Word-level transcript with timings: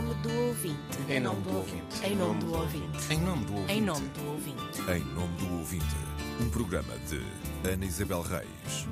nome 0.00 0.14
do 0.22 0.32
ouvinte. 0.46 0.98
Em 1.08 1.20
nome 1.20 1.42
do 1.42 1.56
ouvinte. 1.56 2.06
Em 2.06 2.14
nome 2.14 2.40
do 2.40 2.54
ouvinte. 2.54 3.12
Em 3.12 3.20
nome 3.20 3.44
do 3.44 3.56
ouvinte. 3.56 3.72
Em 3.72 3.80
nome 3.80 4.08
do 4.08 4.30
ouvinte. 4.30 4.80
Em 4.82 5.04
nome 5.14 5.36
do 5.38 5.58
ouvinte, 5.58 5.96
um 6.40 6.50
programa 6.50 6.94
de 7.08 7.68
Ana 7.68 7.84
Isabel 7.84 8.22
Reis. 8.22 8.86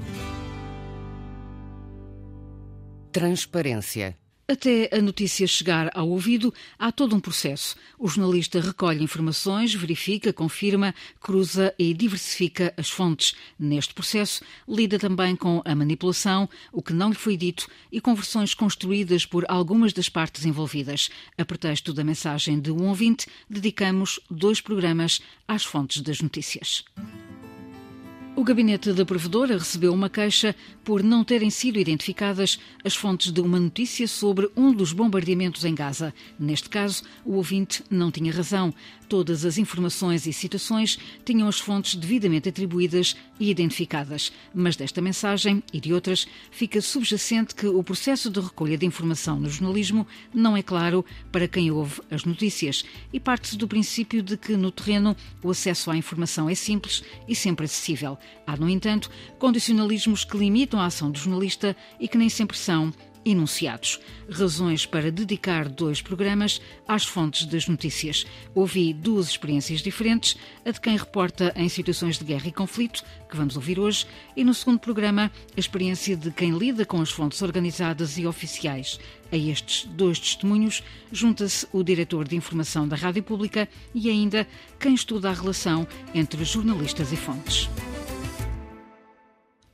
Transparência. 3.12 4.16
Até 4.48 4.88
a 4.92 5.02
notícia 5.02 5.44
chegar 5.44 5.90
ao 5.92 6.08
ouvido, 6.08 6.54
há 6.78 6.92
todo 6.92 7.16
um 7.16 7.20
processo. 7.20 7.74
O 7.98 8.06
jornalista 8.06 8.60
recolhe 8.60 9.02
informações, 9.02 9.74
verifica, 9.74 10.32
confirma, 10.32 10.94
cruza 11.20 11.74
e 11.76 11.92
diversifica 11.92 12.72
as 12.76 12.88
fontes. 12.88 13.34
Neste 13.58 13.92
processo, 13.92 14.44
lida 14.68 15.00
também 15.00 15.34
com 15.34 15.60
a 15.64 15.74
manipulação, 15.74 16.48
o 16.70 16.80
que 16.80 16.92
não 16.92 17.08
lhe 17.08 17.16
foi 17.16 17.36
dito 17.36 17.66
e 17.90 18.00
com 18.00 18.14
versões 18.14 18.54
construídas 18.54 19.26
por 19.26 19.44
algumas 19.48 19.92
das 19.92 20.08
partes 20.08 20.44
envolvidas. 20.44 21.10
A 21.36 21.44
pretexto 21.44 21.92
da 21.92 22.04
mensagem 22.04 22.60
de 22.60 22.70
um 22.70 22.86
ouvinte, 22.86 23.26
dedicamos 23.50 24.20
dois 24.30 24.60
programas 24.60 25.20
às 25.48 25.64
fontes 25.64 26.00
das 26.00 26.20
notícias. 26.20 26.84
O 28.36 28.44
gabinete 28.44 28.92
da 28.92 29.02
provedora 29.02 29.56
recebeu 29.56 29.94
uma 29.94 30.10
queixa 30.10 30.54
por 30.84 31.02
não 31.02 31.24
terem 31.24 31.48
sido 31.48 31.78
identificadas 31.78 32.60
as 32.84 32.94
fontes 32.94 33.32
de 33.32 33.40
uma 33.40 33.58
notícia 33.58 34.06
sobre 34.06 34.50
um 34.54 34.74
dos 34.74 34.92
bombardeamentos 34.92 35.64
em 35.64 35.74
Gaza. 35.74 36.12
Neste 36.38 36.68
caso, 36.68 37.02
o 37.24 37.36
ouvinte 37.36 37.82
não 37.90 38.10
tinha 38.10 38.30
razão. 38.30 38.74
Todas 39.08 39.44
as 39.44 39.56
informações 39.56 40.26
e 40.26 40.34
citações 40.34 40.98
tinham 41.24 41.48
as 41.48 41.58
fontes 41.58 41.94
devidamente 41.94 42.50
atribuídas 42.50 43.16
e 43.40 43.50
identificadas. 43.50 44.30
Mas 44.54 44.76
desta 44.76 45.00
mensagem 45.00 45.62
e 45.72 45.80
de 45.80 45.94
outras, 45.94 46.26
fica 46.50 46.82
subjacente 46.82 47.54
que 47.54 47.66
o 47.66 47.82
processo 47.82 48.28
de 48.28 48.40
recolha 48.40 48.76
de 48.76 48.84
informação 48.84 49.40
no 49.40 49.48
jornalismo 49.48 50.06
não 50.34 50.56
é 50.56 50.62
claro 50.62 51.04
para 51.32 51.48
quem 51.48 51.70
ouve 51.70 52.02
as 52.10 52.24
notícias 52.24 52.84
e 53.12 53.18
parte-se 53.18 53.56
do 53.56 53.66
princípio 53.66 54.22
de 54.22 54.36
que 54.36 54.56
no 54.56 54.70
terreno 54.70 55.16
o 55.42 55.50
acesso 55.50 55.90
à 55.90 55.96
informação 55.96 56.50
é 56.50 56.54
simples 56.54 57.02
e 57.26 57.34
sempre 57.34 57.64
acessível. 57.64 58.18
Há, 58.46 58.56
no 58.56 58.68
entanto, 58.68 59.10
condicionalismos 59.38 60.24
que 60.24 60.36
limitam 60.36 60.80
a 60.80 60.86
ação 60.86 61.10
do 61.10 61.18
jornalista 61.18 61.76
e 61.98 62.08
que 62.08 62.18
nem 62.18 62.28
sempre 62.28 62.56
são 62.56 62.92
enunciados. 63.26 63.98
Razões 64.30 64.86
para 64.86 65.10
dedicar 65.10 65.68
dois 65.68 66.00
programas 66.00 66.60
às 66.86 67.04
fontes 67.04 67.44
das 67.44 67.66
notícias. 67.66 68.24
Ouvi 68.54 68.94
duas 68.94 69.28
experiências 69.28 69.80
diferentes, 69.80 70.36
a 70.64 70.70
de 70.70 70.80
quem 70.80 70.96
reporta 70.96 71.52
em 71.56 71.68
situações 71.68 72.18
de 72.18 72.24
guerra 72.24 72.46
e 72.46 72.52
conflito, 72.52 73.02
que 73.28 73.36
vamos 73.36 73.56
ouvir 73.56 73.80
hoje, 73.80 74.06
e 74.36 74.44
no 74.44 74.54
segundo 74.54 74.78
programa, 74.78 75.30
a 75.56 75.60
experiência 75.60 76.16
de 76.16 76.30
quem 76.30 76.56
lida 76.56 76.86
com 76.86 77.00
as 77.00 77.10
fontes 77.10 77.42
organizadas 77.42 78.16
e 78.16 78.26
oficiais. 78.26 79.00
A 79.32 79.36
estes 79.36 79.84
dois 79.86 80.20
testemunhos 80.20 80.82
junta-se 81.10 81.66
o 81.72 81.82
diretor 81.82 82.28
de 82.28 82.36
informação 82.36 82.86
da 82.86 82.94
Rádio 82.94 83.24
Pública 83.24 83.68
e 83.92 84.08
ainda 84.08 84.46
quem 84.78 84.94
estuda 84.94 85.30
a 85.30 85.32
relação 85.32 85.86
entre 86.14 86.44
jornalistas 86.44 87.12
e 87.12 87.16
fontes. 87.16 87.68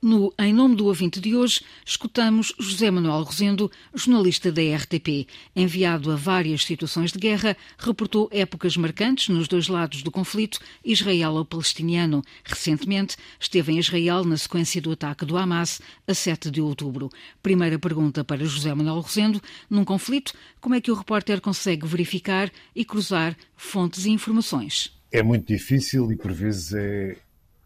No 0.03 0.33
Em 0.37 0.51
Nome 0.51 0.75
do 0.75 0.87
Ouvinte 0.87 1.21
de 1.21 1.33
hoje, 1.33 1.61
escutamos 1.85 2.53
José 2.59 2.91
Manuel 2.91 3.23
Rosendo, 3.23 3.71
jornalista 3.95 4.51
da 4.51 4.61
RTP. 4.61 5.25
Enviado 5.55 6.11
a 6.11 6.17
várias 6.17 6.65
situações 6.65 7.13
de 7.13 7.17
guerra, 7.17 7.55
reportou 7.77 8.27
épocas 8.29 8.75
marcantes 8.75 9.29
nos 9.29 9.47
dois 9.47 9.69
lados 9.69 10.03
do 10.03 10.11
conflito 10.11 10.59
israelo-palestiniano. 10.83 12.21
Recentemente, 12.43 13.15
esteve 13.39 13.71
em 13.71 13.79
Israel 13.79 14.25
na 14.25 14.35
sequência 14.35 14.81
do 14.81 14.91
ataque 14.91 15.23
do 15.23 15.37
Hamas, 15.37 15.79
a 16.05 16.13
7 16.13 16.51
de 16.51 16.59
outubro. 16.59 17.07
Primeira 17.41 17.79
pergunta 17.79 18.25
para 18.25 18.43
José 18.43 18.73
Manuel 18.73 18.99
Rosendo. 18.99 19.41
Num 19.69 19.85
conflito, 19.85 20.33
como 20.59 20.75
é 20.75 20.81
que 20.81 20.91
o 20.91 20.95
repórter 20.95 21.39
consegue 21.39 21.87
verificar 21.87 22.51
e 22.75 22.83
cruzar 22.83 23.37
fontes 23.55 24.03
e 24.03 24.09
informações? 24.09 24.91
É 25.09 25.23
muito 25.23 25.47
difícil 25.47 26.11
e, 26.11 26.17
por 26.17 26.33
vezes, 26.33 26.73
é, 26.73 27.15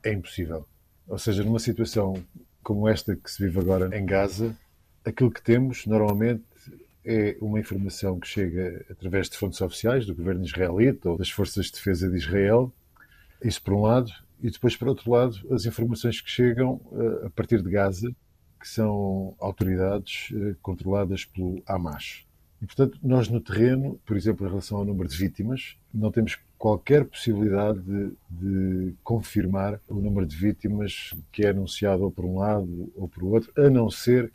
é 0.03 0.13
impossível 0.13 0.67
ou 1.07 1.17
seja, 1.17 1.43
numa 1.43 1.59
situação 1.59 2.21
como 2.63 2.87
esta 2.87 3.15
que 3.15 3.31
se 3.31 3.43
vive 3.43 3.59
agora 3.59 3.97
em 3.97 4.05
Gaza, 4.05 4.55
aquilo 5.05 5.31
que 5.31 5.41
temos 5.41 5.85
normalmente 5.85 6.43
é 7.05 7.37
uma 7.39 7.59
informação 7.59 8.19
que 8.19 8.27
chega 8.27 8.85
através 8.91 9.29
de 9.29 9.37
fontes 9.37 9.61
oficiais 9.61 10.05
do 10.05 10.13
governo 10.13 10.43
israelita 10.43 11.09
ou 11.09 11.17
das 11.17 11.29
forças 11.29 11.67
de 11.67 11.71
defesa 11.71 12.09
de 12.09 12.17
Israel, 12.17 12.73
isso 13.41 13.61
por 13.61 13.73
um 13.73 13.81
lado, 13.83 14.11
e 14.43 14.51
depois 14.51 14.75
por 14.75 14.89
outro 14.89 15.09
lado 15.09 15.37
as 15.51 15.65
informações 15.65 16.19
que 16.19 16.29
chegam 16.29 16.81
eh, 16.91 17.27
a 17.27 17.29
partir 17.29 17.61
de 17.61 17.69
Gaza, 17.69 18.13
que 18.59 18.67
são 18.67 19.33
autoridades 19.39 20.29
eh, 20.33 20.55
controladas 20.61 21.23
pelo 21.23 21.63
Hamas. 21.65 22.25
E, 22.61 22.65
portanto, 22.65 22.99
nós 23.01 23.29
no 23.29 23.39
terreno, 23.39 23.99
por 24.05 24.17
exemplo, 24.17 24.45
em 24.45 24.49
relação 24.49 24.79
ao 24.79 24.85
número 24.85 25.07
de 25.07 25.15
vítimas, 25.15 25.77
não 25.93 26.11
temos 26.11 26.37
qualquer 26.57 27.05
possibilidade 27.05 27.79
de, 27.81 28.11
de, 28.29 28.93
confirmar 29.03 29.79
o 29.87 29.95
número 29.95 30.25
de 30.25 30.35
vítimas 30.35 31.13
que 31.31 31.45
é 31.45 31.49
anunciado 31.49 32.03
ou 32.03 32.11
por 32.11 32.25
um 32.25 32.39
lado 32.39 32.91
ou 32.95 33.07
por 33.07 33.23
outro, 33.23 33.51
a 33.57 33.69
não 33.69 33.89
ser, 33.89 34.31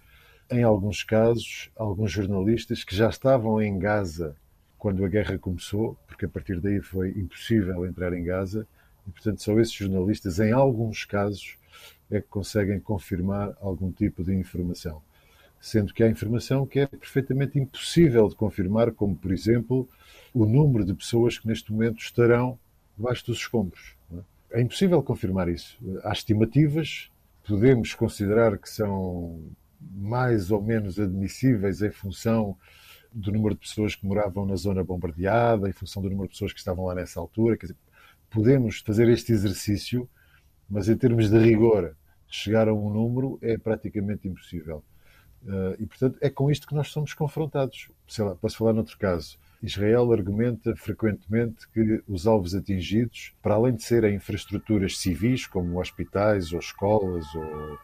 em 0.51 0.63
alguns 0.63 1.03
casos, 1.03 1.71
alguns 1.77 2.13
jornalistas 2.13 2.85
que 2.85 2.95
já 2.95 3.09
estavam 3.09 3.61
em 3.61 3.79
Gaza 3.79 4.37
quando 4.79 5.05
a 5.05 5.09
guerra 5.09 5.39
começou, 5.39 5.97
porque 6.07 6.27
a 6.27 6.29
partir 6.29 6.61
daí 6.61 6.81
foi 6.81 7.11
impossível 7.11 7.87
entrar 7.87 8.13
em 8.13 8.25
Gaza, 8.25 8.67
e 9.07 9.11
portanto 9.11 9.43
só 9.43 9.59
esses 9.59 9.75
jornalistas, 9.75 10.39
em 10.39 10.53
alguns 10.53 11.05
casos, 11.05 11.57
é 12.11 12.21
que 12.21 12.29
conseguem 12.29 12.79
confirmar 12.79 13.57
algum 13.61 13.91
tipo 13.91 14.23
de 14.23 14.35
informação. 14.35 15.03
Sendo 15.63 15.95
que 15.95 16.03
há 16.03 16.09
informação 16.09 16.67
que 16.67 16.81
é 16.81 16.89
perfeitamente 16.89 17.57
impossível 17.57 18.29
de 18.29 18.35
confirmar, 18.35 18.91
como 18.91 19.15
por 19.15 19.31
exemplo 19.33 19.89
o 20.35 20.45
número 20.45 20.85
de 20.85 20.93
pessoas 20.93 21.39
que 21.39 21.47
neste 21.47 21.73
momento 21.73 22.01
estarão 22.01 22.59
debaixo 22.99 23.25
dos 23.27 23.39
escombros. 23.39 23.95
É? 24.51 24.59
é 24.59 24.61
impossível 24.61 25.01
confirmar 25.05 25.49
isso. 25.49 25.79
Há 26.03 26.11
estimativas, 26.11 27.13
podemos 27.47 27.95
considerar 27.95 28.59
que 28.59 28.69
são 28.69 29.41
mais 29.81 30.51
ou 30.51 30.61
menos 30.61 30.99
admissíveis 30.99 31.81
em 31.81 31.93
função 31.93 32.57
do 33.13 33.31
número 33.31 33.55
de 33.55 33.61
pessoas 33.61 33.95
que 33.95 34.05
moravam 34.05 34.45
na 34.45 34.57
zona 34.57 34.83
bombardeada, 34.83 35.69
em 35.69 35.73
função 35.73 36.03
do 36.03 36.11
número 36.11 36.27
de 36.27 36.35
pessoas 36.35 36.53
que 36.53 36.59
estavam 36.59 36.87
lá 36.87 36.95
nessa 36.97 37.21
altura. 37.21 37.57
Quer 37.57 37.67
dizer, 37.67 37.79
podemos 38.29 38.81
fazer 38.81 39.09
este 39.09 39.31
exercício, 39.31 40.09
mas 40.69 40.89
em 40.89 40.97
termos 40.97 41.31
de 41.31 41.39
rigor, 41.39 41.95
chegar 42.27 42.67
a 42.67 42.75
um 42.75 42.93
número 42.93 43.39
é 43.41 43.57
praticamente 43.57 44.27
impossível. 44.27 44.83
Uh, 45.45 45.75
e, 45.79 45.87
portanto, 45.87 46.19
é 46.21 46.31
com 46.31 46.51
isto 46.51 46.67
que 46.67 46.75
nós 46.75 46.89
somos 46.89 47.15
confrontados. 47.15 47.89
Sei 48.07 48.25
lá, 48.25 48.35
posso 48.35 48.57
falar 48.57 48.73
noutro 48.73 48.97
caso. 48.99 49.39
Israel 49.63 50.13
argumenta 50.13 50.75
frequentemente 50.75 51.69
que 51.73 52.03
os 52.09 52.27
alvos 52.27 52.53
atingidos, 52.55 53.33
para 53.41 53.55
além 53.55 53.75
de 53.75 53.85
serem 53.85 54.17
infraestruturas 54.17 54.99
civis, 54.99 55.47
como 55.47 55.81
hospitais 55.81 56.53
ou 56.53 56.59
escolas 56.59 57.25
ou 57.35 57.79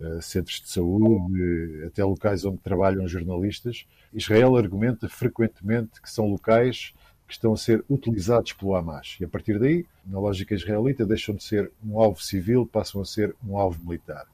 uh, 0.00 0.22
centros 0.22 0.60
de 0.60 0.68
saúde, 0.68 1.84
até 1.86 2.04
locais 2.04 2.44
onde 2.44 2.58
trabalham 2.58 3.08
jornalistas, 3.08 3.86
Israel 4.12 4.56
argumenta 4.56 5.08
frequentemente 5.08 6.02
que 6.02 6.10
são 6.10 6.26
locais 6.28 6.92
que 7.26 7.32
estão 7.32 7.54
a 7.54 7.56
ser 7.56 7.82
utilizados 7.88 8.52
pelo 8.52 8.74
Hamas. 8.74 9.16
E 9.18 9.24
a 9.24 9.28
partir 9.28 9.58
daí, 9.58 9.86
na 10.04 10.18
lógica 10.18 10.54
israelita, 10.54 11.06
deixam 11.06 11.34
de 11.34 11.42
ser 11.42 11.72
um 11.82 11.98
alvo 11.98 12.22
civil, 12.22 12.66
passam 12.66 13.00
a 13.00 13.06
ser 13.06 13.34
um 13.42 13.56
alvo 13.56 13.82
militar. 13.82 14.26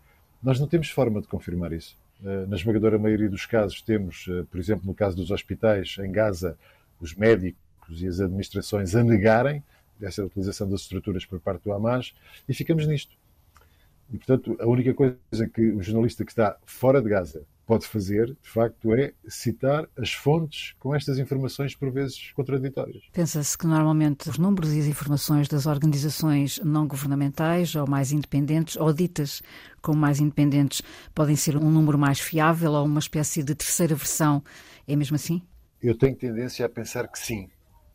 Nós 0.42 0.58
não 0.58 0.66
temos 0.66 0.90
forma 0.90 1.20
de 1.20 1.28
confirmar 1.28 1.72
isso. 1.72 1.96
Eh, 2.24 2.46
na 2.48 2.56
esmagadora 2.56 2.98
maioria 2.98 3.28
dos 3.28 3.46
casos, 3.46 3.80
temos, 3.80 4.26
eh, 4.28 4.44
por 4.50 4.58
exemplo, 4.58 4.86
no 4.86 4.94
caso 4.94 5.16
dos 5.16 5.30
hospitais 5.30 5.96
em 6.00 6.10
Gaza, 6.10 6.58
os 7.00 7.14
médicos 7.14 8.02
e 8.02 8.06
as 8.06 8.20
administrações 8.20 8.94
a 8.94 9.04
negarem 9.04 9.62
essa 10.00 10.24
utilização 10.24 10.68
das 10.68 10.82
estruturas 10.82 11.24
por 11.24 11.40
parte 11.40 11.64
do 11.64 11.72
Hamas 11.72 12.14
e 12.48 12.54
ficamos 12.54 12.86
nisto. 12.86 13.16
E, 14.12 14.16
portanto, 14.16 14.56
a 14.60 14.66
única 14.66 14.94
coisa 14.94 15.48
que 15.52 15.70
o 15.72 15.82
jornalista 15.82 16.24
que 16.24 16.30
está 16.30 16.56
fora 16.64 17.00
de 17.00 17.08
Gaza 17.08 17.42
pode 17.68 17.86
fazer, 17.86 18.34
de 18.42 18.48
facto, 18.48 18.94
é 18.94 19.12
citar 19.28 19.86
as 19.94 20.10
fontes 20.10 20.74
com 20.78 20.94
estas 20.94 21.18
informações, 21.18 21.76
por 21.76 21.90
vezes, 21.90 22.32
contraditórias. 22.32 23.02
Pensa-se 23.12 23.58
que, 23.58 23.66
normalmente, 23.66 24.30
os 24.30 24.38
números 24.38 24.72
e 24.72 24.80
as 24.80 24.86
informações 24.86 25.48
das 25.48 25.66
organizações 25.66 26.58
não 26.64 26.86
governamentais 26.86 27.74
ou 27.74 27.86
mais 27.86 28.10
independentes, 28.10 28.74
ou 28.76 28.90
ditas 28.90 29.42
como 29.82 29.98
mais 29.98 30.18
independentes, 30.18 30.80
podem 31.14 31.36
ser 31.36 31.58
um 31.58 31.70
número 31.70 31.98
mais 31.98 32.18
fiável 32.18 32.72
ou 32.72 32.86
uma 32.86 33.00
espécie 33.00 33.42
de 33.42 33.54
terceira 33.54 33.94
versão. 33.94 34.42
É 34.86 34.96
mesmo 34.96 35.16
assim? 35.16 35.42
Eu 35.82 35.94
tenho 35.94 36.16
tendência 36.16 36.64
a 36.64 36.70
pensar 36.70 37.06
que 37.06 37.18
sim. 37.18 37.50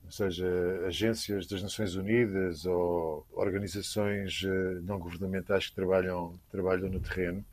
Ou 0.06 0.12
seja, 0.12 0.46
agências 0.86 1.48
das 1.48 1.64
Nações 1.64 1.96
Unidas 1.96 2.64
ou 2.68 3.26
organizações 3.32 4.44
eh, 4.46 4.80
não 4.84 5.00
governamentais 5.00 5.70
que 5.70 5.76
trabalham, 5.76 6.40
trabalham 6.52 6.90
no 6.90 7.00
terreno. 7.00 7.44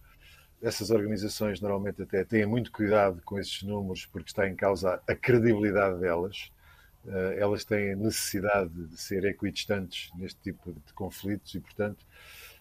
Essas 0.62 0.90
organizações 0.90 1.60
normalmente 1.60 2.02
até 2.02 2.24
têm 2.24 2.44
muito 2.44 2.70
cuidado 2.70 3.20
com 3.24 3.38
esses 3.38 3.62
números 3.62 4.06
porque 4.06 4.28
está 4.28 4.48
em 4.48 4.54
causa 4.54 5.00
a 5.06 5.14
credibilidade 5.14 6.00
delas. 6.00 6.50
Eh, 7.06 7.36
elas 7.38 7.64
têm 7.64 7.96
necessidade 7.96 8.70
de 8.70 9.00
ser 9.00 9.24
equidistantes 9.24 10.10
neste 10.16 10.38
tipo 10.40 10.72
de 10.72 10.92
conflitos 10.92 11.54
e, 11.54 11.60
portanto, 11.60 12.04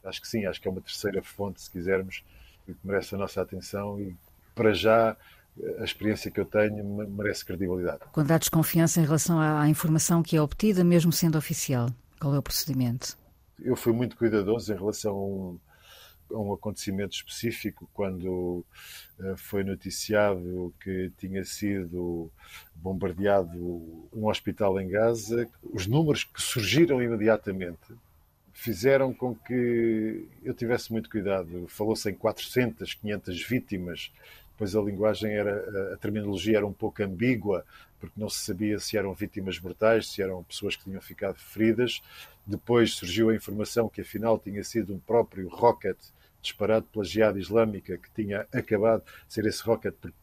acho 0.03 0.21
que 0.21 0.27
sim, 0.27 0.45
acho 0.45 0.61
que 0.61 0.67
é 0.67 0.71
uma 0.71 0.81
terceira 0.81 1.21
fonte, 1.21 1.61
se 1.61 1.69
quisermos, 1.69 2.23
que 2.65 2.75
merece 2.83 3.15
a 3.15 3.17
nossa 3.17 3.41
atenção 3.41 3.99
e, 3.99 4.15
para 4.55 4.73
já, 4.73 5.17
a 5.79 5.83
experiência 5.83 6.31
que 6.31 6.39
eu 6.39 6.45
tenho 6.45 6.83
merece 7.09 7.43
credibilidade. 7.43 7.99
Quando 8.11 8.31
há 8.31 8.37
desconfiança 8.37 9.01
em 9.01 9.03
relação 9.03 9.39
à 9.39 9.67
informação 9.67 10.23
que 10.23 10.37
é 10.37 10.41
obtida, 10.41 10.83
mesmo 10.83 11.11
sendo 11.11 11.37
oficial, 11.37 11.89
qual 12.19 12.33
é 12.33 12.39
o 12.39 12.41
procedimento? 12.41 13.17
Eu 13.61 13.75
fui 13.75 13.91
muito 13.91 14.15
cuidadoso 14.15 14.71
em 14.71 14.77
relação 14.77 15.59
a 16.31 16.37
um, 16.37 16.53
acontecimento 16.53 17.13
específico, 17.13 17.89
quando 17.93 18.65
uh, 19.19 19.37
foi 19.37 19.63
noticiado 19.63 20.73
que 20.81 21.11
tinha 21.17 21.43
sido 21.43 22.31
bombardeado 22.75 24.09
um 24.13 24.27
hospital 24.27 24.79
em 24.79 24.87
Gaza. 24.87 25.47
Os 25.63 25.87
números 25.87 26.23
que 26.23 26.41
surgiram 26.41 27.01
imediatamente 27.01 27.93
fizeram 28.59 29.13
com 29.13 29.33
que 29.33 30.27
eu 30.43 30.53
tivesse 30.53 30.91
muito 30.91 31.09
cuidado. 31.09 31.65
Falou-se 31.69 32.09
em 32.09 32.13
400, 32.13 32.93
500 32.93 33.41
vítimas, 33.43 34.11
pois 34.57 34.75
a 34.75 34.81
linguagem 34.81 35.31
era, 35.31 35.93
a 35.93 35.97
terminologia 35.97 36.57
era 36.57 36.67
um 36.67 36.73
pouco 36.73 37.01
ambígua, 37.01 37.65
porque 37.99 38.19
não 38.19 38.29
se 38.29 38.39
sabia 38.39 38.77
se 38.77 38.97
eram 38.97 39.13
vítimas 39.13 39.59
mortais, 39.59 40.11
se 40.11 40.21
eram 40.21 40.43
pessoas 40.43 40.75
que 40.75 40.83
tinham 40.83 41.01
ficado 41.01 41.37
feridas. 41.37 42.01
Depois 42.45 42.91
surgiu 42.93 43.29
a 43.29 43.35
informação 43.35 43.87
que 43.87 44.01
afinal 44.01 44.37
tinha 44.37 44.63
sido 44.63 44.93
um 44.93 44.99
próprio 44.99 45.47
rocket 45.47 45.97
disparado 46.41 46.85
pela 46.87 47.03
Jihad 47.03 47.37
Islâmica 47.37 47.97
que 47.97 48.09
tinha 48.11 48.47
acabado 48.53 49.03
de 49.27 49.33
ser 49.33 49.45
esse 49.45 49.61
rocket 49.63 49.93
por, 49.95 50.13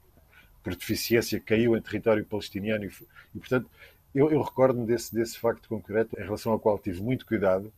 por 0.63 0.75
deficiência, 0.75 1.41
caiu 1.41 1.77
em 1.77 1.83
território 1.83 2.25
palestiniano 2.25 2.85
e, 2.85 2.93
e 3.35 3.39
portanto, 3.39 3.71
eu, 4.15 4.31
eu 4.31 4.41
recordo-me 4.41 4.87
desse, 4.87 5.15
desse 5.15 5.39
facto 5.39 5.69
concreto 5.69 6.19
em 6.19 6.23
relação 6.23 6.53
ao 6.53 6.59
qual 6.59 6.79
tive 6.79 7.03
muito 7.03 7.27
cuidado. 7.27 7.73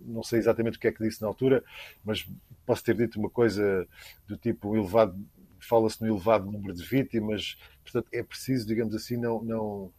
Não 0.00 0.22
sei 0.22 0.38
exatamente 0.38 0.78
o 0.78 0.80
que 0.80 0.88
é 0.88 0.92
que 0.92 1.04
disse 1.04 1.20
na 1.20 1.28
altura, 1.28 1.62
mas 2.04 2.26
posso 2.64 2.82
ter 2.82 2.96
dito 2.96 3.20
uma 3.20 3.28
coisa 3.28 3.86
do 4.26 4.36
tipo 4.36 4.74
elevado, 4.74 5.14
fala-se 5.60 6.00
no 6.00 6.08
elevado 6.08 6.50
número 6.50 6.72
de 6.72 6.82
vítimas, 6.82 7.56
portanto 7.84 8.08
é 8.12 8.22
preciso, 8.22 8.66
digamos 8.66 8.94
assim, 8.94 9.16
não, 9.16 9.42
não, 9.42 9.92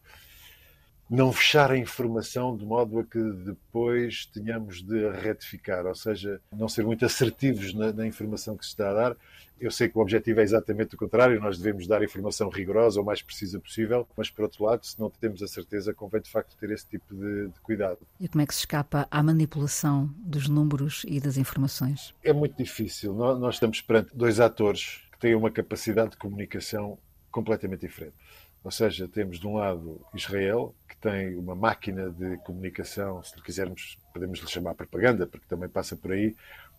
não 1.09 1.31
fechar 1.31 1.71
a 1.71 1.77
informação 1.77 2.55
de 2.55 2.65
modo 2.65 2.99
a 2.99 3.03
que 3.03 3.19
depois 3.19 4.25
tenhamos 4.27 4.81
de 4.81 5.09
retificar, 5.09 5.85
ou 5.85 5.95
seja, 5.95 6.41
não 6.51 6.67
ser 6.67 6.85
muito 6.85 7.05
assertivos 7.05 7.73
na, 7.73 7.91
na, 7.91 8.07
informação 8.07 8.57
que 8.57 8.65
se 8.65 8.71
está 8.71 8.89
a 8.89 8.93
dar. 8.93 9.17
Eu 9.59 9.71
sei 9.71 9.87
que 9.87 9.97
o 9.97 10.01
objetivo 10.01 10.39
é 10.39 10.43
exatamente 10.43 10.95
o 10.95 10.97
contrário, 10.97 11.39
nós 11.39 11.57
devemos 11.57 11.87
dar 11.87 12.03
informação 12.03 12.49
rigorosa 12.49 12.99
ou 12.99 13.05
mais 13.05 13.21
precisa 13.21 13.59
possível, 13.59 14.07
mas 14.17 14.29
por 14.29 14.43
outro 14.43 14.65
lado, 14.65 14.85
se 14.85 14.99
não 14.99 15.09
temos 15.09 15.41
a 15.41 15.47
certeza, 15.47 15.93
convém 15.93 16.21
de 16.21 16.29
facto 16.29 16.57
ter 16.57 16.71
esse 16.71 16.87
tipo 16.87 17.15
de, 17.15 17.47
de 17.47 17.59
cuidado. 17.61 17.99
E 18.19 18.27
como 18.27 18.41
é 18.41 18.45
que 18.45 18.53
se 18.53 18.61
escapa 18.61 19.07
à 19.09 19.23
manipulação 19.23 20.09
dos 20.17 20.49
números 20.49 21.05
e 21.07 21.19
das 21.19 21.37
informações? 21.37 22.13
É 22.23 22.33
muito 22.33 22.57
difícil. 22.57 23.13
Nós, 23.13 23.39
nós 23.39 23.55
estamos 23.55 23.81
perante 23.81 24.09
dois 24.13 24.39
atores 24.39 25.03
que 25.11 25.19
têm 25.19 25.35
uma 25.35 25.51
capacidade 25.51 26.11
de 26.11 26.17
comunicação 26.17 26.97
completamente 27.31 27.81
diferente. 27.81 28.15
Ou 28.63 28.71
seja, 28.71 29.07
temos 29.07 29.39
de 29.39 29.47
um 29.47 29.55
lado 29.55 29.99
Israel, 30.13 30.73
que 30.87 30.95
tem 30.95 31.35
uma 31.35 31.53
máquina 31.53 32.09
de 32.09 32.37
comunicação, 32.37 33.21
se 33.21 33.35
quisermos, 33.41 33.97
podemos 34.13 34.39
lhe 34.39 34.47
chamar 34.47 34.73
propaganda, 34.73 35.27
porque 35.27 35.45
também 35.47 35.67
passa 35.67 35.97
por 35.97 36.13
aí, 36.13 36.33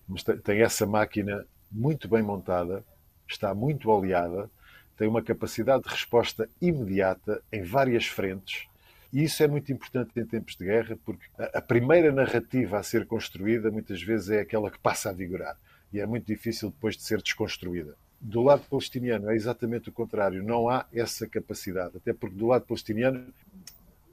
mas 0.08 0.22
tem 0.22 0.62
essa 0.62 0.86
máquina 0.86 1.46
muito 1.70 2.08
bem 2.08 2.22
montada, 2.22 2.82
está 3.28 3.54
muito 3.54 3.90
oleada, 3.90 4.48
tem 4.96 5.06
uma 5.06 5.22
capacidade 5.22 5.82
de 5.82 5.90
resposta 5.90 6.48
imediata 6.60 7.42
em 7.52 7.62
várias 7.62 8.06
frentes. 8.06 8.66
E 9.12 9.22
isso 9.22 9.42
é 9.42 9.46
muito 9.46 9.70
importante 9.70 10.18
em 10.18 10.24
tempos 10.24 10.56
de 10.56 10.64
guerra, 10.64 10.96
porque 11.04 11.26
a 11.36 11.60
primeira 11.60 12.10
narrativa 12.10 12.78
a 12.78 12.82
ser 12.82 13.06
construída 13.06 13.70
muitas 13.70 14.02
vezes 14.02 14.30
é 14.30 14.40
aquela 14.40 14.70
que 14.70 14.78
passa 14.78 15.10
a 15.10 15.12
vigorar. 15.12 15.56
E 15.92 16.00
é 16.00 16.06
muito 16.06 16.26
difícil 16.26 16.70
depois 16.70 16.96
de 16.96 17.02
ser 17.02 17.20
desconstruída 17.20 17.94
do 18.24 18.42
lado 18.42 18.62
palestiniano 18.70 19.30
é 19.30 19.36
exatamente 19.36 19.90
o 19.90 19.92
contrário. 19.92 20.42
Não 20.42 20.66
há 20.66 20.86
essa 20.92 21.28
capacidade. 21.28 21.98
Até 21.98 22.14
porque 22.14 22.34
do 22.34 22.46
lado 22.46 22.64
palestiniano, 22.64 23.26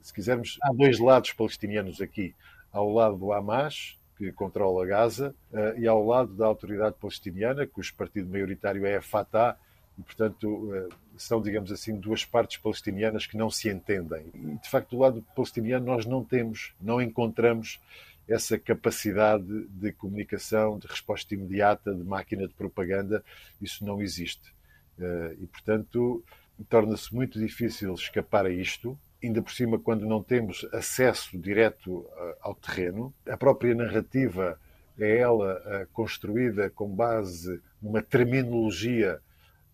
se 0.02 0.12
quisermos, 0.12 0.58
há 0.62 0.70
dois 0.70 0.98
lados 0.98 1.32
palestinianos 1.32 1.98
aqui. 2.00 2.34
Ao 2.70 2.92
lado 2.92 3.16
do 3.16 3.32
Hamas, 3.32 3.98
que 4.18 4.30
controla 4.30 4.84
Gaza, 4.84 5.34
eh, 5.52 5.76
e 5.78 5.88
ao 5.88 6.04
lado 6.04 6.34
da 6.34 6.44
autoridade 6.44 6.94
palestiniana, 7.00 7.66
cujo 7.66 7.94
partido 7.94 8.28
maioritário 8.28 8.84
é 8.84 8.96
a 8.96 9.02
Fatah, 9.02 9.56
e, 9.98 10.02
portanto, 10.02 10.70
eh, 10.74 10.88
são, 11.16 11.40
digamos 11.40 11.72
assim, 11.72 11.96
duas 11.96 12.22
partes 12.22 12.58
palestinianas 12.58 13.26
que 13.26 13.36
não 13.36 13.50
se 13.50 13.70
entendem. 13.70 14.26
E, 14.34 14.58
de 14.58 14.68
facto, 14.68 14.90
do 14.90 14.98
lado 14.98 15.24
palestiniano, 15.34 15.86
nós 15.86 16.04
não 16.04 16.22
temos, 16.22 16.74
não 16.78 17.00
encontramos 17.00 17.80
essa 18.28 18.58
capacidade 18.58 19.66
de 19.68 19.92
comunicação, 19.92 20.78
de 20.78 20.86
resposta 20.86 21.34
imediata, 21.34 21.94
de 21.94 22.04
máquina 22.04 22.46
de 22.46 22.54
propaganda, 22.54 23.24
isso 23.60 23.84
não 23.84 24.00
existe. 24.00 24.54
Eh, 24.98 25.36
e, 25.40 25.46
portanto, 25.46 26.24
torna-se 26.68 27.14
muito 27.14 27.38
difícil 27.38 27.92
escapar 27.94 28.46
a 28.46 28.50
isto, 28.50 28.98
ainda 29.22 29.42
por 29.42 29.52
cima 29.52 29.78
quando 29.78 30.06
não 30.06 30.22
temos 30.22 30.66
acesso 30.72 31.36
direto 31.38 32.06
eh, 32.16 32.36
ao 32.40 32.54
terreno. 32.54 33.12
A 33.28 33.36
própria 33.36 33.74
narrativa 33.74 34.58
é 34.98 35.18
ela 35.18 35.60
eh, 35.64 35.86
construída 35.92 36.70
com 36.70 36.88
base 36.88 37.60
numa 37.80 38.02
terminologia 38.02 39.20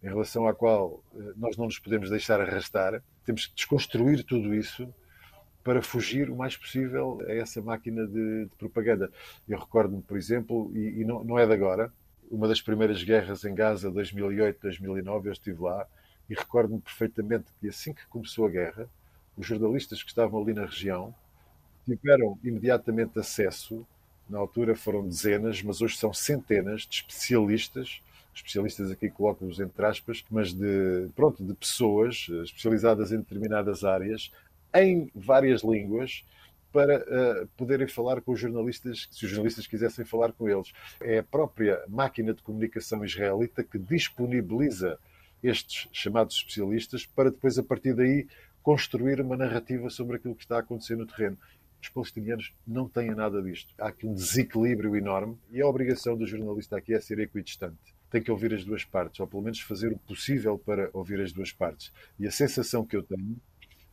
em 0.02 0.06
relação 0.06 0.46
à 0.46 0.54
qual 0.54 1.02
nós 1.36 1.56
não 1.56 1.66
nos 1.66 1.78
podemos 1.78 2.08
deixar 2.08 2.40
arrastar. 2.40 3.02
Temos 3.24 3.46
que 3.46 3.54
desconstruir 3.56 4.22
tudo 4.22 4.54
isso 4.54 4.88
para 5.68 5.82
fugir 5.82 6.30
o 6.30 6.34
mais 6.34 6.56
possível 6.56 7.20
a 7.28 7.32
essa 7.34 7.60
máquina 7.60 8.06
de, 8.06 8.46
de 8.46 8.50
propaganda. 8.58 9.12
Eu 9.46 9.58
recordo-me, 9.58 10.00
por 10.00 10.16
exemplo, 10.16 10.72
e, 10.74 11.02
e 11.02 11.04
não, 11.04 11.22
não, 11.22 11.38
é 11.38 11.46
de 11.46 11.52
agora, 11.52 11.92
uma 12.30 12.48
das 12.48 12.62
primeiras 12.62 13.02
guerras 13.04 13.44
em 13.44 13.54
Gaza, 13.54 13.90
2008, 13.90 14.62
2009, 14.62 15.28
eu 15.28 15.32
estive 15.34 15.62
lá 15.62 15.86
e 16.30 16.34
recordo-me 16.34 16.80
perfeitamente 16.80 17.52
que 17.60 17.68
assim 17.68 17.92
que 17.92 18.06
começou 18.06 18.46
a 18.46 18.48
guerra, 18.48 18.88
os 19.36 19.46
jornalistas 19.46 20.02
que 20.02 20.08
estavam 20.08 20.40
ali 20.40 20.54
na 20.54 20.64
região 20.64 21.14
tiveram 21.84 22.38
imediatamente 22.42 23.18
acesso, 23.18 23.86
na 24.26 24.38
altura 24.38 24.74
foram 24.74 25.06
dezenas, 25.06 25.62
mas 25.62 25.82
hoje 25.82 25.98
são 25.98 26.14
centenas 26.14 26.86
de 26.86 26.96
especialistas 26.96 28.00
especialistas 28.34 28.90
aqui 28.90 29.10
coloco-os 29.10 29.58
entre 29.58 29.84
aspas, 29.84 30.24
mas 30.30 30.52
de, 30.52 31.08
pronto, 31.14 31.44
de 31.44 31.52
pessoas 31.54 32.26
especializadas 32.44 33.10
em 33.10 33.18
determinadas 33.18 33.84
áreas, 33.84 34.30
em 34.74 35.10
várias 35.14 35.62
línguas 35.62 36.24
para 36.72 36.98
uh, 36.98 37.46
poderem 37.56 37.88
falar 37.88 38.20
com 38.20 38.32
os 38.32 38.40
jornalistas, 38.40 39.08
se 39.10 39.24
os 39.24 39.30
jornalistas 39.30 39.66
quisessem 39.66 40.04
falar 40.04 40.32
com 40.32 40.48
eles. 40.48 40.72
É 41.00 41.18
a 41.18 41.22
própria 41.22 41.82
máquina 41.88 42.34
de 42.34 42.42
comunicação 42.42 43.04
israelita 43.04 43.64
que 43.64 43.78
disponibiliza 43.78 44.98
estes 45.42 45.88
chamados 45.92 46.36
especialistas 46.36 47.06
para 47.06 47.30
depois, 47.30 47.58
a 47.58 47.62
partir 47.62 47.94
daí, 47.94 48.26
construir 48.62 49.20
uma 49.20 49.36
narrativa 49.36 49.88
sobre 49.88 50.16
aquilo 50.16 50.34
que 50.34 50.42
está 50.42 50.56
a 50.56 50.60
acontecer 50.60 50.96
no 50.96 51.06
terreno. 51.06 51.38
Os 51.80 51.88
palestinianos 51.88 52.52
não 52.66 52.88
têm 52.88 53.14
nada 53.14 53.40
disto. 53.40 53.72
Há 53.78 53.88
aqui 53.88 54.06
um 54.06 54.12
desequilíbrio 54.12 54.96
enorme 54.96 55.38
e 55.50 55.60
a 55.60 55.66
obrigação 55.66 56.16
do 56.16 56.26
jornalista 56.26 56.76
aqui 56.76 56.92
é 56.92 57.00
ser 57.00 57.20
equidistante. 57.20 57.76
Tem 58.10 58.22
que 58.22 58.30
ouvir 58.30 58.52
as 58.52 58.64
duas 58.64 58.84
partes, 58.84 59.20
ou 59.20 59.26
pelo 59.26 59.42
menos 59.42 59.60
fazer 59.60 59.92
o 59.92 59.98
possível 59.98 60.58
para 60.58 60.90
ouvir 60.92 61.20
as 61.20 61.32
duas 61.32 61.52
partes. 61.52 61.92
E 62.18 62.26
a 62.26 62.30
sensação 62.30 62.84
que 62.84 62.96
eu 62.96 63.02
tenho 63.02 63.36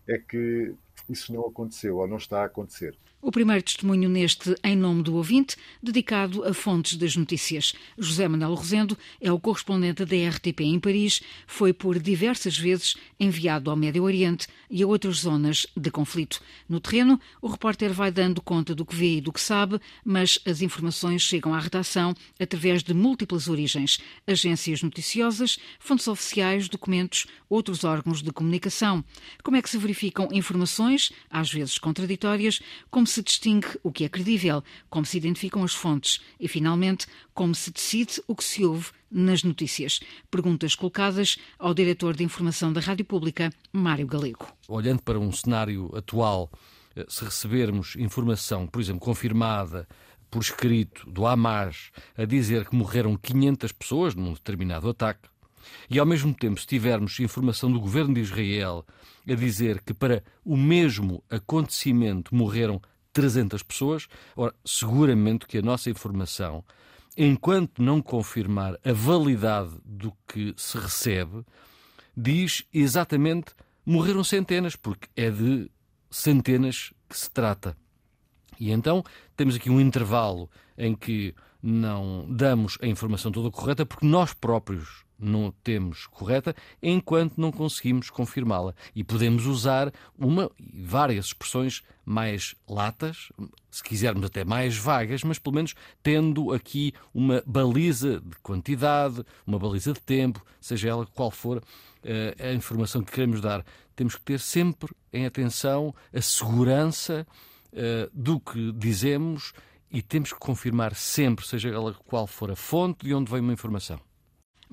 é 0.08 0.18
que 0.20 0.76
isso 1.10 1.34
não 1.34 1.46
aconteceu 1.46 1.98
ou 1.98 2.08
não 2.08 2.18
está 2.18 2.42
a 2.42 2.46
acontecer. 2.46 2.98
O 3.26 3.32
primeiro 3.32 3.64
testemunho 3.64 4.08
neste 4.08 4.56
Em 4.64 4.76
Nome 4.76 5.02
do 5.02 5.16
Ouvinte, 5.16 5.58
dedicado 5.82 6.44
a 6.44 6.54
fontes 6.54 6.96
das 6.96 7.16
notícias. 7.16 7.74
José 7.98 8.28
Manuel 8.28 8.54
Rosendo 8.54 8.96
é 9.20 9.32
o 9.32 9.40
correspondente 9.40 10.06
da 10.06 10.30
RTP 10.30 10.62
em 10.62 10.80
Paris, 10.80 11.24
foi 11.48 11.74
por 11.74 11.98
diversas 11.98 12.56
vezes 12.56 12.96
enviado 13.20 13.72
ao 13.72 13.76
Médio 13.76 14.04
Oriente 14.04 14.48
e 14.70 14.84
a 14.84 14.88
outras 14.88 15.22
zonas 15.22 15.66
de 15.76 15.90
conflito. 15.90 16.40
No 16.70 16.80
terreno, 16.80 17.20
o 17.42 17.48
repórter 17.48 17.92
vai 17.92 18.12
dando 18.12 18.44
conta 18.44 18.76
do 18.76 18.86
que 18.86 18.96
vê 18.96 19.16
e 19.16 19.22
do 19.22 19.34
que 19.34 19.42
sabe, 19.42 19.82
mas 20.04 20.38
as 20.46 20.62
informações 20.62 21.24
chegam 21.24 21.52
à 21.52 21.60
redação 21.60 22.14
através 22.40 22.84
de 22.84 22.94
múltiplas 22.94 23.48
origens: 23.48 24.00
agências 24.28 24.84
noticiosas, 24.84 25.58
fontes 25.80 26.08
oficiais, 26.08 26.70
documentos, 26.70 27.26
outros 27.50 27.84
órgãos 27.84 28.22
de 28.22 28.32
comunicação. 28.32 29.04
Como 29.44 29.58
é 29.58 29.64
que 29.64 29.70
se 29.70 29.80
verificam 29.80 30.30
informações, 30.32 30.85
às 31.30 31.52
vezes 31.52 31.78
contraditórias, 31.78 32.62
como 32.90 33.08
se 33.08 33.22
distingue 33.22 33.68
o 33.84 33.92
que 33.92 34.06
é 34.06 34.10
credível, 34.10 34.64
como 34.90 35.06
se 35.06 35.18
identificam 35.18 35.64
as 35.64 35.74
fontes 35.74 36.20
e, 36.40 36.48
finalmente, 36.48 37.08
como 37.34 37.56
se 37.56 37.72
decide 37.72 38.22
o 38.28 38.36
que 38.36 38.44
se 38.44 38.64
ouve 38.66 38.92
nas 39.10 39.44
notícias. 39.44 40.00
Perguntas 40.30 40.76
colocadas 40.76 41.38
ao 41.58 41.74
diretor 41.74 42.16
de 42.16 42.24
informação 42.24 42.72
da 42.74 42.82
Rádio 42.82 43.06
Pública, 43.06 43.52
Mário 43.72 44.08
Galego. 44.08 44.48
Olhando 44.68 45.02
para 45.02 45.20
um 45.20 45.32
cenário 45.32 45.90
atual, 45.96 46.52
eh, 46.96 47.06
se 47.08 47.24
recebermos 47.24 47.96
informação, 47.96 48.68
por 48.68 48.82
exemplo, 48.82 49.02
confirmada 49.02 49.88
por 50.30 50.42
escrito 50.42 51.10
do 51.10 51.26
Hamas 51.26 51.92
a 52.18 52.26
dizer 52.26 52.68
que 52.68 52.76
morreram 52.76 53.16
500 53.16 53.72
pessoas 53.72 54.16
num 54.16 54.34
determinado 54.34 54.90
ataque, 54.90 55.30
e 55.90 56.00
ao 56.00 56.06
mesmo 56.06 56.34
tempo, 56.34 56.60
se 56.60 56.68
tivermos 56.68 57.20
informação 57.20 57.72
do 57.72 57.80
governo 57.80 58.14
de 58.14 58.22
Israel 58.22 58.86
a 59.28 59.34
dizer 59.34 59.82
que 59.82 59.94
para 59.94 60.24
o 60.44 60.56
mesmo 60.56 61.24
acontecimento 61.30 62.34
morreram 62.34 62.82
300 63.14 63.64
pessoas. 63.64 64.08
Ora, 64.36 64.54
seguramente 64.64 65.48
que 65.48 65.58
a 65.58 65.62
nossa 65.62 65.90
informação, 65.90 66.64
enquanto 67.18 67.82
não 67.82 68.02
confirmar 68.02 68.78
a 68.84 68.92
validade 68.92 69.72
do 69.84 70.14
que 70.28 70.54
se 70.58 70.78
recebe, 70.78 71.44
diz 72.16 72.64
exatamente 72.74 73.54
morreram 73.86 74.24
centenas, 74.24 74.76
porque 74.76 75.08
é 75.16 75.30
de 75.30 75.70
centenas 76.10 76.92
que 77.10 77.18
se 77.18 77.30
trata. 77.30 77.78
E 78.60 78.72
então 78.72 79.04
temos 79.36 79.56
aqui 79.56 79.70
um 79.70 79.80
intervalo 79.80 80.50
em 80.78 80.96
que 80.96 81.34
não 81.68 82.28
damos 82.30 82.78
a 82.80 82.86
informação 82.86 83.32
toda 83.32 83.50
correta, 83.50 83.88
porque 83.88 84.06
nós 84.06 84.34
próprios 84.34 85.04
não 85.18 85.52
temos 85.64 86.06
correta, 86.06 86.56
enquanto 86.80 87.42
não 87.42 87.52
conseguimos 87.52 88.12
confirmá-la. 88.12 88.76
E 88.94 89.04
podemos 89.04 89.48
usar 89.48 89.92
uma 90.16 90.52
várias 90.60 91.28
expressões 91.28 91.82
mais 92.06 92.54
latas, 92.70 93.32
se 93.72 93.82
quisermos 93.82 94.26
até 94.26 94.46
mais 94.46 94.78
vagas, 94.78 95.24
mas 95.24 95.40
pelo 95.40 95.56
menos 95.56 95.74
tendo 96.04 96.54
aqui 96.54 96.94
uma 97.12 97.42
baliza 97.48 98.20
de 98.20 98.36
quantidade, 98.44 99.26
uma 99.48 99.58
baliza 99.58 99.92
de 99.92 100.02
tempo, 100.02 100.46
seja 100.62 100.90
ela 100.90 101.08
qual 101.08 101.32
for 101.32 101.64
eh, 102.04 102.36
a 102.40 102.54
informação 102.54 103.02
que 103.02 103.12
queremos 103.12 103.42
dar. 103.42 103.66
Temos 103.96 104.16
que 104.16 104.22
ter 104.22 104.40
sempre 104.40 104.94
em 105.12 105.26
atenção 105.26 105.96
a 106.14 106.22
segurança 106.22 107.26
uh, 107.74 108.10
do 108.14 108.40
que 108.40 108.72
dizemos 108.74 109.54
e 109.96 110.02
temos 110.02 110.34
que 110.34 110.40
confirmar 110.40 110.94
sempre, 110.94 111.48
seja 111.48 111.70
ela 111.70 111.94
qual 111.94 112.28
for 112.28 112.52
a 112.52 112.56
fonte 112.56 113.06
de 113.06 113.14
onde 113.14 113.32
vem 113.32 113.40
uma 113.40 113.54
informação. 113.54 113.98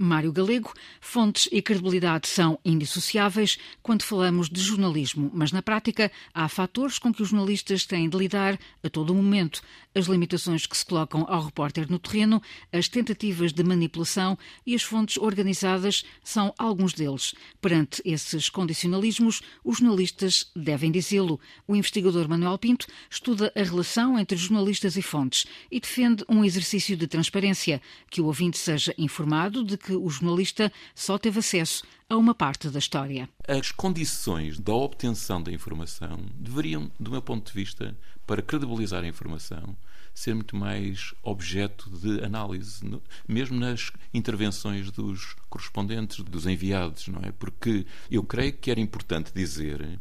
Mário 0.03 0.33
Galego, 0.33 0.73
fontes 1.01 1.49
e 1.53 1.63
credibilidade 1.63 2.27
são 2.27 2.59
indissociáveis 2.65 3.57
quando 3.81 4.03
falamos 4.03 4.49
de 4.49 4.61
jornalismo, 4.61 5.31
mas 5.33 5.53
na 5.53 5.63
prática 5.63 6.11
há 6.35 6.49
fatores 6.49 6.99
com 6.99 7.15
que 7.15 7.23
os 7.23 7.29
jornalistas 7.29 7.87
têm 7.87 8.09
de 8.09 8.19
lidar 8.19 8.59
a 8.83 8.91
todo 8.91 9.15
momento. 9.15 9.63
As 9.95 10.07
limitações 10.07 10.67
que 10.67 10.77
se 10.77 10.85
colocam 10.85 11.25
ao 11.29 11.45
repórter 11.45 11.89
no 11.89 11.99
terreno, 11.99 12.43
as 12.73 12.89
tentativas 12.89 13.53
de 13.53 13.63
manipulação 13.63 14.37
e 14.67 14.75
as 14.75 14.83
fontes 14.83 15.19
organizadas 15.19 16.03
são 16.25 16.53
alguns 16.59 16.95
deles. 16.95 17.35
Perante 17.61 18.03
esses 18.05 18.49
condicionalismos, 18.49 19.41
os 19.63 19.79
jornalistas 19.79 20.51
devem 20.57 20.91
dizê-lo. 20.91 21.39
O 21.69 21.77
investigador 21.77 22.29
Manuel 22.29 22.59
Pinto 22.59 22.87
estuda 23.09 23.53
a 23.55 23.63
relação 23.63 24.19
entre 24.19 24.37
jornalistas 24.37 24.97
e 24.97 25.03
fontes 25.03 25.47
e 25.71 25.79
defende 25.79 26.25
um 26.29 26.45
exercício 26.45 26.97
de 26.97 27.07
transparência, 27.07 27.81
que 28.11 28.21
o 28.21 28.27
ouvinte 28.27 28.59
seja 28.59 28.95
informado 28.99 29.63
de 29.63 29.77
que 29.77 29.92
o 29.95 30.09
jornalista 30.09 30.73
só 30.95 31.19
teve 31.19 31.39
acesso 31.39 31.85
a 32.09 32.17
uma 32.17 32.35
parte 32.35 32.69
da 32.69 32.79
história. 32.79 33.29
As 33.47 33.73
condições 33.73 34.59
da 34.59 34.75
obtenção 34.75 35.43
da 35.43 35.53
informação 35.53 36.27
deveriam, 36.35 36.91
do 36.99 37.11
meu 37.11 37.23
ponto 37.23 37.47
de 37.47 37.53
vista, 37.53 37.97
para 38.27 38.43
credibilizar 38.43 39.03
a 39.03 39.09
informação, 39.09 39.77
ser 40.15 40.35
muito 40.35 40.57
mais 40.57 41.15
objeto 41.23 41.89
de 41.91 42.23
análise, 42.23 42.83
mesmo 43.27 43.59
nas 43.59 43.91
intervenções 44.13 44.91
dos 44.91 45.35
correspondentes, 45.49 46.21
dos 46.21 46.47
enviados, 46.47 47.09
não 47.09 47.21
é? 47.23 47.33
Porque 47.33 47.87
eu 48.11 48.23
creio 48.23 48.53
que 48.53 48.71
era 48.71 48.81
importante 48.81 49.33
dizer 49.35 49.99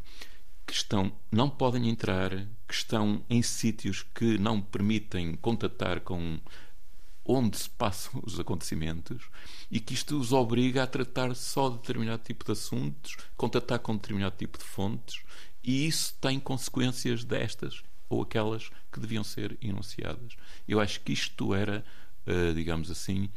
que 0.65 0.73
estão, 0.73 1.11
não 1.31 1.49
podem 1.49 1.89
entrar, 1.89 2.29
que 2.67 2.73
estão 2.73 3.23
em 3.29 3.41
sítios 3.41 4.05
que 4.15 4.37
não 4.37 4.61
permitem 4.61 5.33
contatar 5.35 6.01
com 6.01 6.39
onde 7.25 7.57
se 7.57 7.69
passam 7.69 8.21
os 8.25 8.39
acontecimentos 8.39 9.23
e 9.69 9.79
que 9.79 9.93
isto 9.93 10.19
os 10.19 10.33
obriga 10.33 10.83
a 10.83 10.87
tratar 10.87 11.35
só 11.35 11.69
de 11.69 11.77
determinado 11.77 12.23
tipo 12.23 12.43
de 12.43 12.51
assuntos, 12.51 13.17
contatar 13.37 13.79
com 13.79 13.95
determinado 13.95 14.35
tipo 14.37 14.57
de 14.57 14.63
fontes, 14.63 15.21
e 15.63 15.87
isso 15.87 16.15
tem 16.19 16.39
consequências 16.39 17.23
destas 17.23 17.83
ou 18.09 18.23
aquelas 18.23 18.69
que 18.91 18.99
deviam 18.99 19.23
ser 19.23 19.57
enunciadas. 19.61 20.35
Eu 20.67 20.79
acho 20.79 20.99
que 21.01 21.13
isto 21.13 21.53
era, 21.53 21.85
eh, 22.25 22.51
digamos 22.53 22.91
assim, 22.91 23.29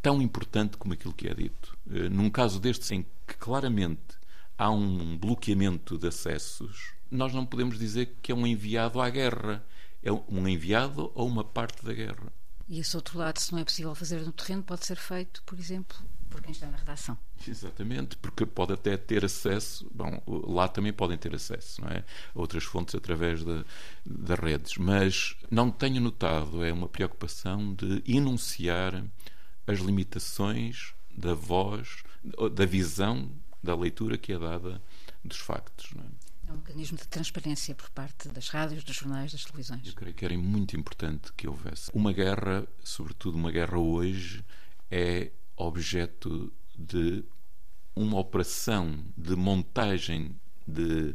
tão 0.00 0.20
importante 0.20 0.76
como 0.76 0.94
aquilo 0.94 1.14
que 1.14 1.28
é 1.28 1.34
dito. 1.34 1.76
Eh, 1.88 2.08
num 2.08 2.28
caso 2.28 2.58
deste, 2.58 2.94
em 2.94 3.06
que 3.26 3.36
claramente 3.36 4.16
há 4.58 4.70
um 4.70 5.16
bloqueamento 5.16 5.96
de 5.96 6.08
acessos, 6.08 6.94
nós 7.10 7.32
não 7.32 7.46
podemos 7.46 7.78
dizer 7.78 8.16
que 8.20 8.32
é 8.32 8.34
um 8.34 8.46
enviado 8.46 9.00
à 9.00 9.08
guerra. 9.08 9.64
É 10.02 10.10
um 10.10 10.48
enviado 10.48 11.12
a 11.14 11.22
uma 11.22 11.44
parte 11.44 11.84
da 11.84 11.92
guerra. 11.92 12.32
E 12.68 12.78
esse 12.78 12.96
outro 12.96 13.18
lado, 13.18 13.38
se 13.38 13.52
não 13.52 13.58
é 13.58 13.64
possível 13.64 13.94
fazer 13.94 14.20
no 14.20 14.32
terreno, 14.32 14.62
pode 14.62 14.86
ser 14.86 14.96
feito, 14.96 15.42
por 15.44 15.58
exemplo, 15.58 15.96
por 16.30 16.40
quem 16.40 16.52
está 16.52 16.66
na 16.68 16.78
redação. 16.78 17.16
Exatamente, 17.46 18.16
porque 18.16 18.46
pode 18.46 18.72
até 18.72 18.96
ter 18.96 19.24
acesso, 19.24 19.86
bom, 19.92 20.22
lá 20.26 20.68
também 20.68 20.92
podem 20.92 21.18
ter 21.18 21.34
acesso, 21.34 21.82
não 21.82 21.88
é? 21.88 22.04
A 22.34 22.40
outras 22.40 22.64
fontes 22.64 22.94
através 22.94 23.44
das 24.06 24.38
redes. 24.38 24.78
Mas 24.78 25.36
não 25.50 25.70
tenho 25.70 26.00
notado, 26.00 26.64
é 26.64 26.72
uma 26.72 26.88
preocupação 26.88 27.74
de 27.74 28.02
enunciar 28.06 29.04
as 29.66 29.78
limitações 29.78 30.94
da 31.14 31.34
voz, 31.34 32.02
da 32.52 32.64
visão, 32.64 33.30
da 33.62 33.76
leitura 33.76 34.16
que 34.16 34.32
é 34.32 34.38
dada 34.38 34.82
dos 35.24 35.38
factos. 35.38 35.92
Não 35.94 36.02
é? 36.02 36.31
Um 36.48 36.56
mecanismo 36.56 36.98
de 36.98 37.06
transparência 37.08 37.74
por 37.74 37.88
parte 37.90 38.28
das 38.28 38.48
rádios, 38.48 38.84
dos 38.84 38.96
jornais, 38.96 39.32
das 39.32 39.44
televisões. 39.44 39.86
Eu 39.86 39.94
creio 39.94 40.14
que 40.14 40.24
era 40.24 40.36
muito 40.36 40.76
importante 40.76 41.32
que 41.34 41.48
houvesse. 41.48 41.90
Uma 41.94 42.12
guerra, 42.12 42.66
sobretudo 42.82 43.36
uma 43.36 43.50
guerra 43.50 43.78
hoje, 43.78 44.44
é 44.90 45.30
objeto 45.56 46.52
de 46.76 47.24
uma 47.94 48.18
operação 48.18 49.04
de 49.16 49.36
montagem 49.36 50.34
de 50.66 51.14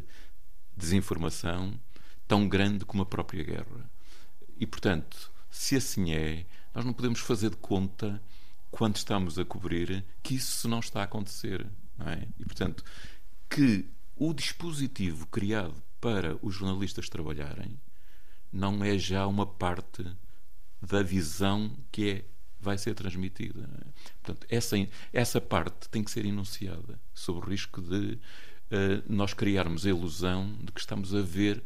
desinformação 0.75 1.79
tão 2.27 2.47
grande 2.47 2.85
como 2.85 3.03
a 3.03 3.05
própria 3.05 3.43
guerra. 3.43 3.89
E, 4.59 4.65
portanto, 4.65 5.31
se 5.49 5.75
assim 5.75 6.13
é, 6.13 6.45
nós 6.73 6.85
não 6.85 6.93
podemos 6.93 7.19
fazer 7.19 7.49
de 7.49 7.57
conta, 7.57 8.21
quando 8.69 8.97
estamos 8.97 9.39
a 9.39 9.45
cobrir, 9.45 10.05
que 10.21 10.35
isso 10.35 10.67
não 10.67 10.79
está 10.79 11.01
a 11.01 11.03
acontecer. 11.05 11.65
É? 11.99 12.27
E, 12.39 12.45
portanto, 12.45 12.83
que 13.49 13.89
o 14.17 14.33
dispositivo 14.33 15.27
criado 15.27 15.81
para 15.99 16.37
os 16.41 16.55
jornalistas 16.55 17.09
trabalharem 17.09 17.79
não 18.51 18.83
é 18.83 18.97
já 18.97 19.27
uma 19.27 19.45
parte 19.45 20.05
da 20.81 21.03
visão 21.03 21.75
que 21.91 22.09
é, 22.09 22.25
vai 22.59 22.77
ser 22.77 22.93
transmitida. 22.93 23.69
Portanto, 24.21 24.47
essa, 24.49 24.75
essa 25.11 25.41
parte 25.41 25.89
tem 25.89 26.03
que 26.03 26.11
ser 26.11 26.25
enunciada, 26.25 26.99
sob 27.13 27.39
o 27.39 27.41
risco 27.41 27.81
de 27.81 28.13
uh, 28.13 29.03
nós 29.07 29.33
criarmos 29.33 29.85
a 29.85 29.89
ilusão 29.89 30.57
de 30.61 30.71
que 30.71 30.79
estamos 30.79 31.13
a 31.13 31.21
ver 31.21 31.63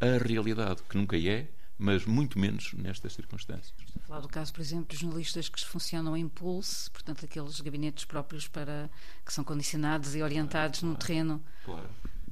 a 0.00 0.18
realidade, 0.22 0.82
que 0.88 0.96
nunca 0.96 1.16
é, 1.16 1.48
mas 1.78 2.06
muito 2.06 2.38
menos 2.38 2.72
nestas 2.74 3.12
circunstâncias. 3.12 3.74
Estou 3.78 4.02
a 4.02 4.06
falar 4.06 4.20
do 4.20 4.28
caso, 4.28 4.52
por 4.52 4.60
exemplo, 4.60 4.86
dos 4.86 4.98
jornalistas 4.98 5.48
que 5.48 5.64
funcionam 5.64 6.16
em 6.16 6.28
pulse, 6.28 6.90
portanto, 6.90 7.24
aqueles 7.24 7.60
gabinetes 7.60 8.04
próprios 8.04 8.48
para 8.48 8.90
que 9.24 9.32
são 9.32 9.44
condicionados 9.44 10.14
e 10.14 10.22
orientados 10.22 10.80
claro, 10.80 10.92
no 10.92 10.98
terreno. 10.98 11.44
Claro. 11.64 11.88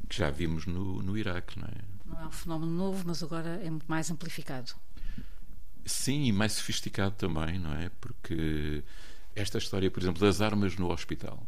Que 0.09 0.17
já 0.17 0.31
vimos 0.31 0.67
no, 0.67 1.03
no 1.03 1.17
Iraque, 1.17 1.59
não 1.59 1.67
é? 1.67 1.95
Não 2.07 2.21
é 2.21 2.27
um 2.27 2.31
fenómeno 2.31 2.73
novo, 2.73 3.05
mas 3.07 3.23
agora 3.23 3.61
é 3.63 3.71
muito 3.71 3.87
mais 3.87 4.11
amplificado. 4.11 4.73
Sim, 5.85 6.25
e 6.25 6.33
mais 6.33 6.53
sofisticado 6.53 7.15
também, 7.15 7.59
não 7.59 7.75
é? 7.75 7.91
Porque 8.01 8.83
esta 9.35 9.59
história, 9.59 9.91
por 9.91 10.03
exemplo, 10.03 10.21
das 10.21 10.41
armas 10.41 10.77
no 10.77 10.91
hospital. 10.91 11.47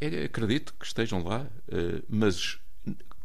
Eu 0.00 0.24
acredito 0.24 0.74
que 0.78 0.84
estejam 0.84 1.22
lá, 1.22 1.46
eh, 1.68 2.02
mas 2.08 2.58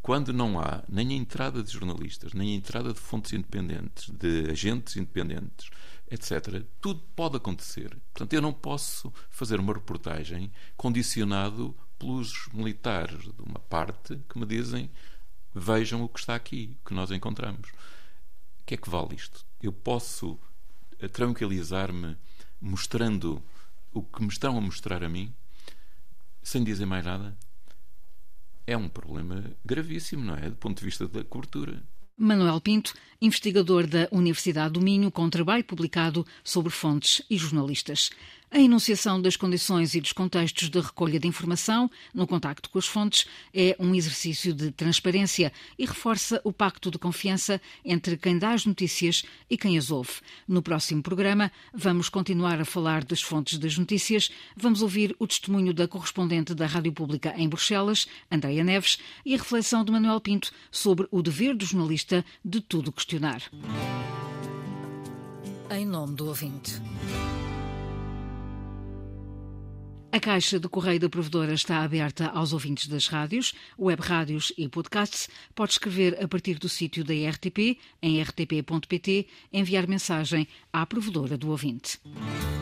quando 0.01 0.33
não 0.33 0.59
há 0.59 0.83
nem 0.87 1.09
a 1.09 1.15
entrada 1.15 1.61
de 1.61 1.71
jornalistas, 1.71 2.33
nem 2.33 2.53
a 2.53 2.55
entrada 2.55 2.93
de 2.93 2.99
fontes 2.99 3.33
independentes, 3.33 4.09
de 4.09 4.49
agentes 4.49 4.95
independentes, 4.95 5.69
etc., 6.09 6.63
tudo 6.81 7.01
pode 7.15 7.37
acontecer. 7.37 7.95
Portanto, 8.13 8.33
eu 8.33 8.41
não 8.41 8.53
posso 8.53 9.13
fazer 9.29 9.59
uma 9.59 9.73
reportagem 9.73 10.51
condicionado 10.75 11.75
pelos 11.97 12.47
militares 12.53 13.23
de 13.23 13.41
uma 13.41 13.59
parte 13.59 14.19
que 14.29 14.39
me 14.39 14.45
dizem 14.45 14.89
vejam 15.53 16.03
o 16.03 16.09
que 16.09 16.19
está 16.19 16.35
aqui, 16.35 16.77
que 16.85 16.93
nós 16.93 17.11
encontramos. 17.11 17.69
O 18.61 18.65
que 18.65 18.75
é 18.75 18.77
que 18.77 18.89
vale 18.89 19.15
isto? 19.15 19.45
Eu 19.61 19.73
posso 19.73 20.39
eh, 20.99 21.07
tranquilizar-me 21.07 22.15
mostrando 22.61 23.41
o 23.91 24.03
que 24.03 24.21
me 24.21 24.29
estão 24.29 24.57
a 24.57 24.61
mostrar 24.61 25.03
a 25.03 25.09
mim, 25.09 25.33
sem 26.41 26.63
dizer 26.63 26.85
mais 26.85 27.03
nada? 27.03 27.37
É 28.69 28.77
um 28.77 28.87
problema 28.87 29.43
gravíssimo, 29.65 30.23
não 30.23 30.35
é? 30.35 30.49
Do 30.49 30.55
ponto 30.55 30.77
de 30.79 30.85
vista 30.85 31.07
da 31.07 31.23
cobertura. 31.23 31.81
Manuel 32.15 32.61
Pinto, 32.61 32.93
investigador 33.19 33.87
da 33.87 34.07
Universidade 34.11 34.73
do 34.73 34.81
Minho, 34.81 35.09
com 35.09 35.29
trabalho 35.29 35.63
publicado 35.63 36.25
sobre 36.43 36.69
fontes 36.69 37.23
e 37.29 37.37
jornalistas. 37.37 38.11
A 38.51 38.59
enunciação 38.59 39.21
das 39.21 39.35
condições 39.35 39.93
e 39.93 40.01
dos 40.01 40.11
contextos 40.11 40.69
de 40.69 40.79
recolha 40.79 41.19
de 41.19 41.27
informação 41.27 41.89
no 42.11 42.25
contacto 42.25 42.67
com 42.71 42.79
as 42.79 42.87
fontes 42.87 43.27
é 43.53 43.75
um 43.79 43.93
exercício 43.93 44.55
de 44.55 44.71
transparência 44.71 45.53
e 45.77 45.85
reforça 45.85 46.41
o 46.43 46.51
pacto 46.51 46.89
de 46.89 46.97
confiança 46.97 47.61
entre 47.85 48.17
quem 48.17 48.39
dá 48.39 48.53
as 48.53 48.65
notícias 48.65 49.23
e 49.47 49.55
quem 49.55 49.77
as 49.77 49.91
ouve. 49.91 50.13
No 50.47 50.63
próximo 50.63 51.03
programa, 51.03 51.51
vamos 51.71 52.09
continuar 52.09 52.59
a 52.59 52.65
falar 52.65 53.03
das 53.03 53.21
fontes 53.21 53.59
das 53.59 53.77
notícias. 53.77 54.31
Vamos 54.57 54.81
ouvir 54.81 55.15
o 55.19 55.27
testemunho 55.27 55.71
da 55.71 55.87
correspondente 55.87 56.55
da 56.55 56.65
Rádio 56.65 56.91
Pública 56.91 57.35
em 57.37 57.47
Bruxelas, 57.47 58.07
Andreia 58.31 58.63
Neves, 58.63 58.97
e 59.23 59.35
a 59.35 59.37
reflexão 59.37 59.85
de 59.85 59.91
Manuel 59.91 60.19
Pinto 60.19 60.51
sobre 60.71 61.07
o 61.11 61.21
dever 61.21 61.55
do 61.55 61.65
jornalista 61.65 62.25
de 62.43 62.61
tudo 62.61 62.91
questionar. 62.91 63.43
Em 65.69 65.85
nome 65.85 66.15
do 66.15 66.25
ouvinte. 66.25 66.81
A 70.11 70.19
caixa 70.19 70.59
de 70.59 70.67
correio 70.67 70.99
da 70.99 71.07
provedora 71.07 71.53
está 71.53 71.83
aberta 71.83 72.27
aos 72.29 72.51
ouvintes 72.51 72.87
das 72.87 73.07
rádios, 73.07 73.53
web 73.77 74.01
rádios 74.01 74.51
e 74.57 74.67
podcasts. 74.67 75.29
Pode 75.53 75.73
escrever 75.73 76.17
a 76.21 76.27
partir 76.27 76.57
do 76.57 76.67
sítio 76.67 77.03
da 77.03 77.13
RTP, 77.13 77.77
em 78.01 78.19
rtp.pt, 78.19 79.27
enviar 79.53 79.87
mensagem 79.87 80.47
à 80.73 80.83
provedora 80.83 81.37
do 81.37 81.51
ouvinte. 81.51 81.99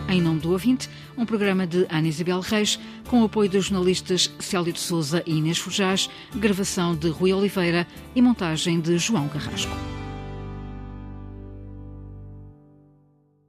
Em 0.10 0.22
nome 0.22 0.42
do 0.42 0.52
ouvinte, 0.52 0.90
um 1.18 1.26
programa 1.26 1.66
de 1.66 1.88
Ana 1.90 2.10
Isabel 2.10 2.42
Reis, 2.42 2.78
com 3.08 3.22
o 3.22 3.26
apoio 3.26 3.50
dos 3.50 3.66
jornalistas 3.66 4.30
Célio 4.40 4.74
de 4.74 4.80
Souza 4.80 5.24
e 5.26 5.38
Inês 5.38 5.58
Fujás, 5.58 6.10
gravação 6.36 6.96
de 6.96 7.08
Rui 7.08 7.32
Oliveira 7.32 7.88
e 8.14 8.22
montagem 8.22 8.82
de 8.82 8.98
João 8.98 9.30
Carrasco. 9.30 10.07